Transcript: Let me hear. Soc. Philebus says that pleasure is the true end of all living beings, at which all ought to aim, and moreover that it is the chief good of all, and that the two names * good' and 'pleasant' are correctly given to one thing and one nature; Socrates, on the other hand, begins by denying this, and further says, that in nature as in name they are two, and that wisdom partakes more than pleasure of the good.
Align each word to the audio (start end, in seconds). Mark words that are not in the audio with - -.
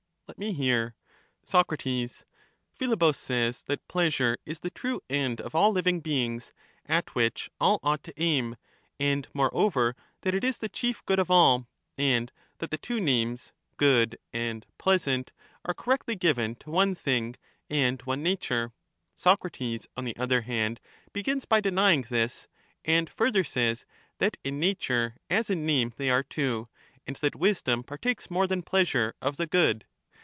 Let 0.31 0.37
me 0.37 0.53
hear. 0.53 0.95
Soc. 1.43 1.71
Philebus 1.77 3.17
says 3.17 3.63
that 3.63 3.85
pleasure 3.89 4.37
is 4.45 4.61
the 4.61 4.69
true 4.69 5.01
end 5.09 5.41
of 5.41 5.53
all 5.53 5.73
living 5.73 5.99
beings, 5.99 6.53
at 6.85 7.13
which 7.13 7.49
all 7.59 7.81
ought 7.83 8.01
to 8.03 8.13
aim, 8.15 8.55
and 8.97 9.27
moreover 9.33 9.93
that 10.21 10.33
it 10.33 10.45
is 10.45 10.59
the 10.59 10.69
chief 10.69 11.05
good 11.05 11.19
of 11.19 11.29
all, 11.29 11.67
and 11.97 12.31
that 12.59 12.71
the 12.71 12.77
two 12.77 13.01
names 13.01 13.51
* 13.63 13.65
good' 13.77 14.17
and 14.33 14.65
'pleasant' 14.77 15.33
are 15.65 15.73
correctly 15.73 16.15
given 16.15 16.55
to 16.55 16.71
one 16.71 16.95
thing 16.95 17.35
and 17.69 18.01
one 18.03 18.23
nature; 18.23 18.71
Socrates, 19.17 19.85
on 19.97 20.05
the 20.05 20.15
other 20.15 20.43
hand, 20.43 20.79
begins 21.11 21.43
by 21.43 21.59
denying 21.59 22.03
this, 22.09 22.47
and 22.85 23.09
further 23.09 23.43
says, 23.43 23.85
that 24.19 24.37
in 24.45 24.61
nature 24.61 25.17
as 25.29 25.49
in 25.49 25.65
name 25.65 25.91
they 25.97 26.09
are 26.09 26.23
two, 26.23 26.69
and 27.05 27.17
that 27.17 27.35
wisdom 27.35 27.83
partakes 27.83 28.31
more 28.31 28.47
than 28.47 28.61
pleasure 28.63 29.13
of 29.21 29.35
the 29.35 29.45
good. 29.45 29.83